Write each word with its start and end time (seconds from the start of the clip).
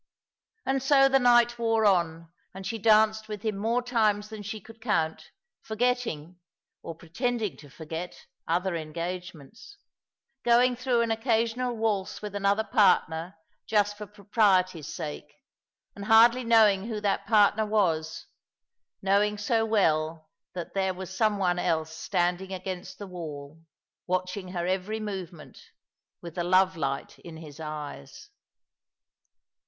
And 0.65 0.81
so 0.81 1.07
the 1.07 1.19
night 1.19 1.59
wore 1.59 1.85
on, 1.85 2.33
and 2.55 2.65
she 2.65 2.79
danced 2.79 3.27
with 3.27 3.43
him 3.43 3.55
more 3.55 3.83
times 3.83 4.29
than 4.29 4.41
she 4.41 4.59
could 4.59 4.81
count, 4.81 5.29
forgetting, 5.61 6.39
or 6.81 6.95
pretending 6.95 7.55
to 7.57 7.69
forget, 7.69 8.25
other 8.47 8.75
engagements; 8.75 9.77
going 10.43 10.75
through 10.75 11.01
an 11.01 11.11
occasional 11.11 11.75
waltz 11.77 12.19
with 12.19 12.33
another 12.33 12.63
partner 12.63 13.35
just 13.67 13.95
for 13.95 14.07
propriety's 14.07 14.87
sake, 14.91 15.35
and 15.95 16.05
hardly 16.05 16.43
knowing 16.43 16.85
who 16.87 16.99
that 16.99 17.27
partner 17.27 17.63
was; 17.67 18.25
knowing 19.03 19.37
bo 19.47 19.63
well 19.65 20.31
that 20.55 20.73
there 20.73 20.95
was 20.95 21.15
some 21.15 21.37
one 21.37 21.59
else 21.59 21.95
standing 21.95 22.51
against 22.51 22.97
the 22.97 23.05
wall, 23.05 23.61
watching 24.07 24.47
her 24.47 24.65
eyery 24.65 24.99
movement, 24.99 25.59
with 26.23 26.33
the 26.33 26.43
love 26.43 26.75
light 26.75 27.19
in 27.19 27.37
hia 27.37 27.53
eyes. 27.63 28.31